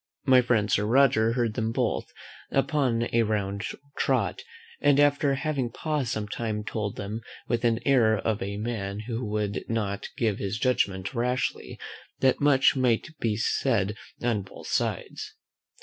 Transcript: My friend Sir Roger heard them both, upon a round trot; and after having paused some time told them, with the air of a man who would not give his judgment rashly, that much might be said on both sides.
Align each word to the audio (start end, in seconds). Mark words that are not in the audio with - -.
My 0.25 0.41
friend 0.41 0.71
Sir 0.71 0.85
Roger 0.87 1.33
heard 1.33 1.53
them 1.53 1.71
both, 1.71 2.11
upon 2.49 3.07
a 3.13 3.21
round 3.21 3.63
trot; 3.95 4.41
and 4.81 4.99
after 4.99 5.35
having 5.35 5.69
paused 5.71 6.09
some 6.09 6.27
time 6.27 6.63
told 6.63 6.95
them, 6.95 7.21
with 7.47 7.61
the 7.61 7.79
air 7.85 8.17
of 8.17 8.41
a 8.41 8.57
man 8.57 9.01
who 9.01 9.23
would 9.23 9.63
not 9.69 10.07
give 10.17 10.39
his 10.39 10.57
judgment 10.57 11.13
rashly, 11.13 11.79
that 12.19 12.41
much 12.41 12.75
might 12.75 13.09
be 13.19 13.37
said 13.37 13.95
on 14.23 14.41
both 14.41 14.65
sides. 14.69 15.35